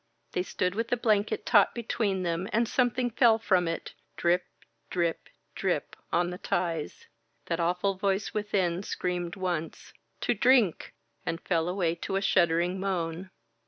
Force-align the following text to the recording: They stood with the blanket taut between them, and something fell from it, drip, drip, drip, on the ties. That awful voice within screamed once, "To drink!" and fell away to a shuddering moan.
They 0.31 0.41
stood 0.41 0.73
with 0.73 0.87
the 0.87 0.97
blanket 0.97 1.45
taut 1.45 1.75
between 1.75 2.23
them, 2.23 2.47
and 2.51 2.67
something 2.67 3.11
fell 3.11 3.37
from 3.37 3.67
it, 3.67 3.93
drip, 4.17 4.47
drip, 4.89 5.29
drip, 5.53 5.95
on 6.11 6.31
the 6.31 6.39
ties. 6.39 7.05
That 7.45 7.59
awful 7.59 7.93
voice 7.93 8.33
within 8.33 8.81
screamed 8.81 9.35
once, 9.35 9.93
"To 10.21 10.33
drink!" 10.33 10.95
and 11.27 11.39
fell 11.39 11.69
away 11.69 11.93
to 11.93 12.15
a 12.15 12.21
shuddering 12.23 12.79
moan. 12.79 13.29